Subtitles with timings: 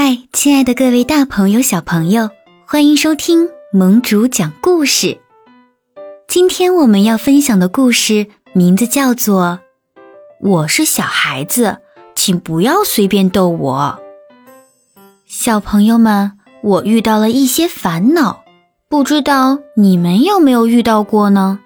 [0.00, 2.30] 嗨，亲爱的各位大朋友、小朋友，
[2.64, 5.18] 欢迎收听盟主讲故事。
[6.28, 9.58] 今天我们要分享的故事名字叫做
[10.40, 11.78] 《我是小孩子，
[12.14, 13.98] 请不要随便逗我》。
[15.26, 16.30] 小朋友们，
[16.62, 18.44] 我遇到了一些烦恼，
[18.88, 21.58] 不知道你们有没有遇到过呢？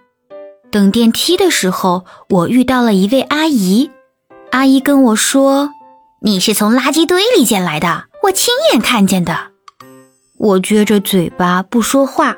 [0.71, 3.91] 等电梯的时候，我遇到了一位阿姨，
[4.53, 5.69] 阿姨跟我说
[6.25, 9.37] ：“你是从垃圾堆里捡来的。”我亲眼看见的，
[10.37, 12.37] 我撅着嘴巴不说话，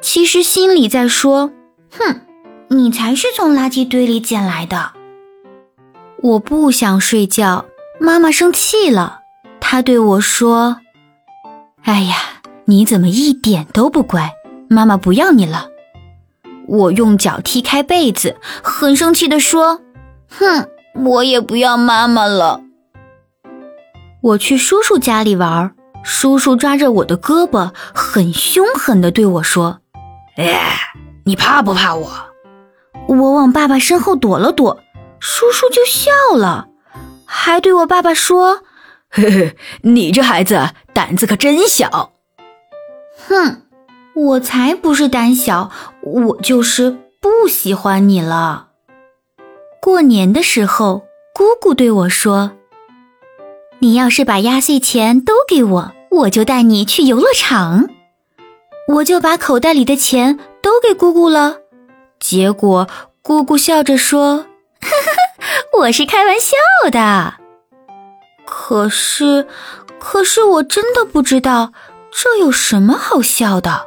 [0.00, 1.52] 其实心里在说
[1.92, 2.22] ：“哼，
[2.68, 4.92] 你才是从垃圾堆里捡来的。”
[6.22, 7.66] 我不想睡觉，
[8.00, 9.20] 妈妈生气了，
[9.60, 10.78] 她对我说
[11.84, 12.16] ：“哎呀，
[12.64, 14.32] 你怎么一点都不乖？
[14.70, 15.68] 妈妈不要你了。”
[16.66, 19.82] 我用脚踢开被子，很生气地说
[20.30, 20.66] ：“哼，
[21.04, 22.62] 我也不要妈妈了。”
[24.26, 25.72] 我去叔叔家里玩，
[26.02, 29.78] 叔叔抓着我的胳膊，很凶狠地对我说
[30.36, 30.76] ：“哎，
[31.24, 32.10] 你怕不怕我？”
[33.06, 34.80] 我往爸爸身后躲了躲，
[35.20, 36.66] 叔叔就笑了，
[37.24, 38.62] 还对我爸爸说
[39.08, 42.10] ：“嘿嘿，你这孩子胆子可真小。”
[43.28, 43.62] 哼，
[44.16, 45.70] 我才不是胆小，
[46.02, 46.90] 我就是
[47.20, 48.70] 不喜欢你了。
[49.80, 51.02] 过年的时候，
[51.32, 52.55] 姑姑对我说。
[53.80, 57.88] 你要是把压岁钱都给我，我就带你去游乐场。
[58.88, 61.58] 我就把口袋里的钱都给姑姑了，
[62.18, 62.88] 结果
[63.20, 64.46] 姑姑笑着说
[65.80, 66.56] ：“我是开玩笑
[66.90, 67.34] 的。”
[68.46, 69.46] 可是，
[69.98, 71.72] 可是我真的不知道
[72.10, 73.86] 这有什么好笑的。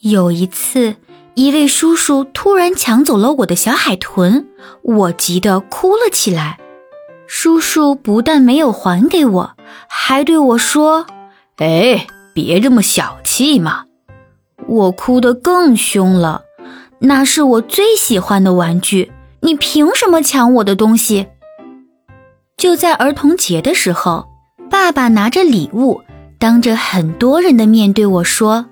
[0.00, 0.94] 有一次，
[1.34, 4.46] 一位叔叔突然抢走了我的小海豚，
[4.82, 6.58] 我急得哭了起来。
[7.26, 9.52] 叔叔不但没有还给我，
[9.88, 11.06] 还对我说
[11.58, 13.84] ：“哎，别这么小气嘛！”
[14.68, 16.42] 我哭得更凶了。
[16.98, 21.26] 那是我最喜欢的玩具，你凭什么抢我的东西？
[22.56, 24.26] 就在儿童节的时候，
[24.70, 26.00] 爸爸拿着礼物，
[26.38, 28.66] 当着很多人的面对我说：“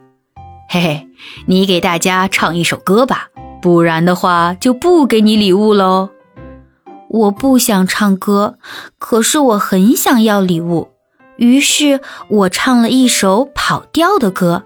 [0.70, 1.08] 嘿嘿，
[1.46, 3.28] 你给大家唱一首歌吧，
[3.60, 6.08] 不然的话就不给你礼物喽。”
[7.14, 8.58] 我不想唱歌，
[8.98, 10.88] 可是我很想要礼物，
[11.36, 14.64] 于是我唱了一首跑调的歌，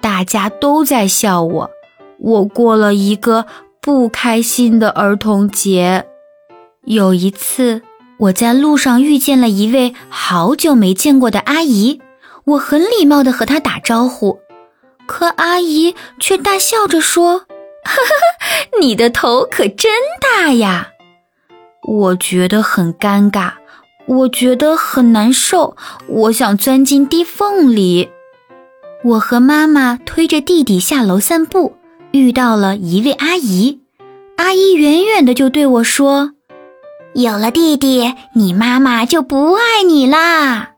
[0.00, 1.70] 大家都在笑我，
[2.18, 3.46] 我过了一个
[3.80, 6.06] 不开心的儿童节。
[6.84, 7.82] 有一次，
[8.18, 12.00] 我在路上遇见了一位好久没见过的阿姨，
[12.44, 14.40] 我很礼貌地和她打招呼，
[15.06, 17.38] 可阿姨却大笑着说
[17.86, 20.90] ：“哈哈，你的头可真大呀！”
[21.86, 23.52] 我觉得很尴尬，
[24.06, 25.76] 我觉得很难受，
[26.08, 28.08] 我想钻进地缝里。
[29.04, 31.74] 我和妈妈推着弟弟下楼散步，
[32.12, 33.80] 遇到了一位阿姨。
[34.36, 36.32] 阿姨远远的就对我说
[37.14, 40.70] ：“有了弟弟，你妈妈就不爱你啦。”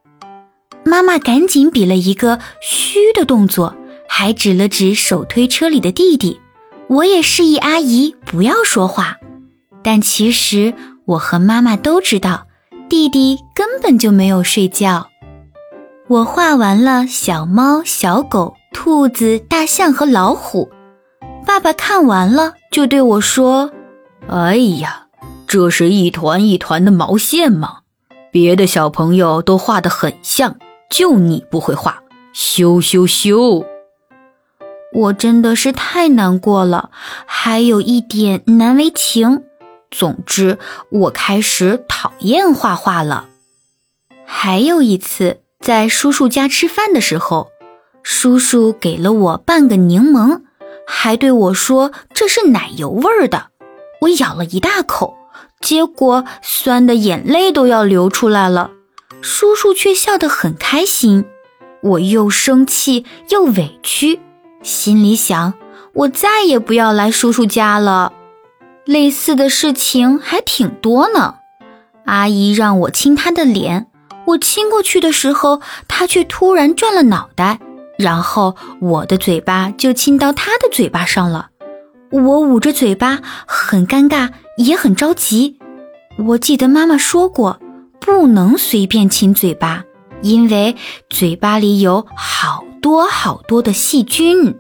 [0.83, 3.77] 妈妈赶紧比了一个嘘的动作，
[4.09, 6.41] 还指了指手推车里的弟弟。
[6.89, 9.19] 我也示意阿姨不要说话，
[9.85, 10.75] 但其实。
[11.07, 12.47] 我和妈妈都知道，
[12.89, 15.07] 弟弟根本就没有睡觉。
[16.09, 20.69] 我画完了小猫、小狗、兔子、大象和老虎。
[21.47, 23.71] 爸爸看完了，就对我说
[24.27, 25.07] ：“哎呀，
[25.47, 27.79] 这是一团一团的毛线吗？
[28.33, 30.57] 别的小朋友都画得很像，
[30.91, 32.01] 就你不会画，
[32.33, 33.65] 羞羞羞！”
[34.93, 36.91] 我真的是太难过了，
[37.27, 39.43] 还有一点难为情。
[39.91, 40.59] 总之，
[40.91, 43.29] 我开始讨厌画画了。
[44.25, 47.49] 还有一次，在叔叔家吃饭的时候，
[48.03, 50.43] 叔叔给了我半个柠檬，
[50.87, 53.49] 还对我说这是奶油味儿的。
[54.03, 55.17] 我咬了一大口，
[55.61, 58.73] 结果酸的眼泪都要流出来了。
[59.23, 61.25] 叔叔却笑得很开心。
[61.83, 64.21] 我又生气又委屈，
[64.63, 65.55] 心里想：
[65.95, 68.13] 我再也不要来叔叔家了。
[68.87, 71.35] 类似的事情还挺多呢。
[72.05, 73.89] 阿姨让我亲她的脸，
[74.27, 77.59] 我亲过去的时候，她却突然转了脑袋，
[77.99, 81.49] 然后我的嘴巴就亲到她的嘴巴上了。
[82.13, 85.59] 我捂着嘴巴，很尴尬，也很着急。
[86.29, 87.59] 我记得妈妈说过，
[88.01, 89.83] 不能随便亲嘴巴，
[90.23, 90.77] 因为
[91.11, 94.57] 嘴巴里有好多好多的细菌。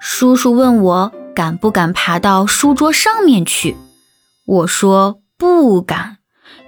[0.00, 1.12] 叔叔问我。
[1.38, 3.76] 敢不敢爬到书桌上面去？
[4.44, 6.16] 我说不敢，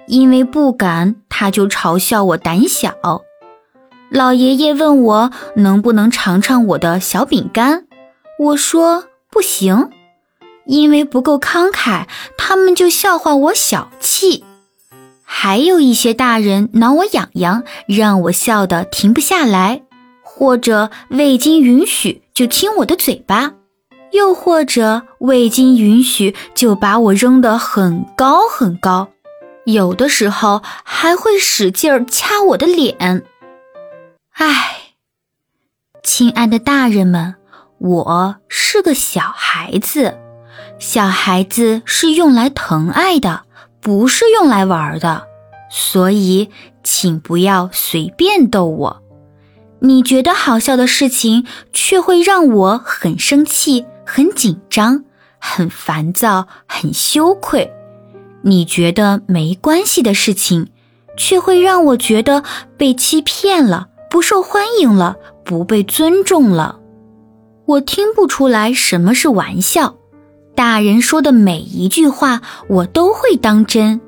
[0.07, 2.95] 因为不敢，他就嘲笑我胆小。
[4.09, 7.85] 老爷爷问我能不能尝尝我的小饼干，
[8.39, 9.89] 我说不行，
[10.65, 12.07] 因为不够慷慨，
[12.37, 14.45] 他们就笑话我小气。
[15.21, 19.81] 还有一些大人挠我痒痒，让我笑得停不下来，
[20.23, 23.51] 或者未经允许就亲我的嘴巴，
[24.11, 29.09] 又或者未经允许就把我扔得很高很高，
[29.65, 33.23] 有的时候还会使劲儿掐我的脸。
[34.33, 34.93] 唉，
[36.03, 37.35] 亲爱的大人们，
[37.77, 40.17] 我是个小孩子，
[40.79, 43.43] 小孩子是用来疼爱的。
[43.83, 45.23] 不是用来玩的，
[45.71, 46.51] 所以
[46.83, 49.01] 请不要随便逗我。
[49.79, 55.05] 你觉得好笑的事情，却会让我很生气、很紧张、
[55.39, 57.69] 很烦躁、很羞愧；
[58.41, 60.67] 你觉得没关系的事情，
[61.15, 62.43] 却会让我觉得
[62.75, 65.15] 被欺骗了、不受欢迎了、
[65.45, 66.77] 不被尊重了。
[67.65, 69.95] 我听不出来什么是玩笑。
[70.55, 74.01] 大人说的每一句话，我都会当真。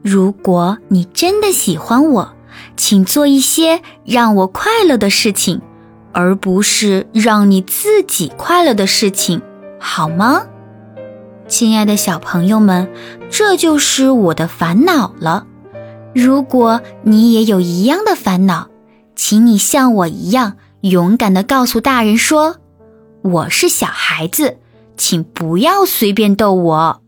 [0.00, 2.32] 如果你真的喜欢我，
[2.76, 5.60] 请做一些让我快乐的事情，
[6.14, 9.42] 而不是让你自己快乐的事情，
[9.78, 10.46] 好吗？
[11.46, 12.88] 亲爱的小朋友们，
[13.28, 15.46] 这就是我的烦恼了。
[16.14, 18.70] 如果你也有一样的烦恼，
[19.14, 22.56] 请你像我一样勇敢地告诉大人说
[23.22, 24.58] ：“我是小孩子。”
[24.96, 27.02] 请不要随便逗我，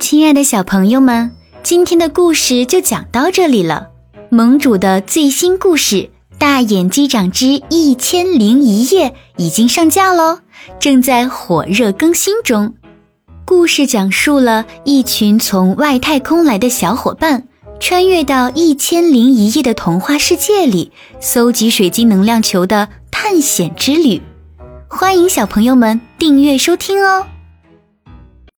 [0.00, 1.30] 亲爱的小朋友们，
[1.62, 3.90] 今天的故事就讲到这里了。
[4.30, 5.96] 盟主的最新故事
[6.44, 9.08] 《大眼机长之一千零一夜》
[9.38, 10.40] 已经上架喽，
[10.78, 12.74] 正在火热更新中。
[13.46, 17.44] 故事讲述了一群从外太空来的小伙伴，
[17.80, 24.20] 穿越到一千零一夜的童话世界里，搜集水晶能量球的探险之旅。
[24.86, 27.24] 欢迎小朋友们订阅收听哦。